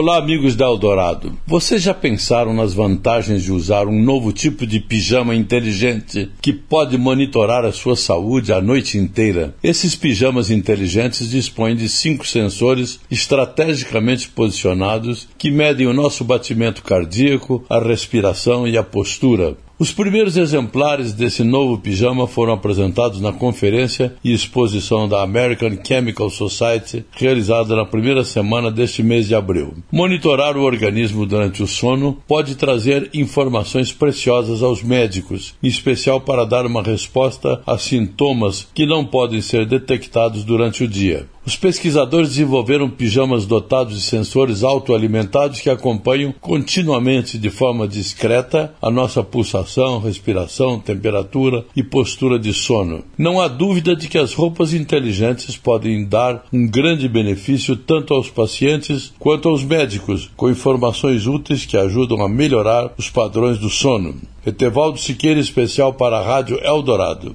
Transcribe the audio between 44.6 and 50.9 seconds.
autoalimentados que acompanham continuamente de forma discreta a nossa pulsação, respiração,